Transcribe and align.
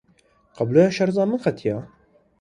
Kabloya 0.59 0.87
şerja 0.97 1.27
min 1.33 1.43
qetiya. 1.47 1.77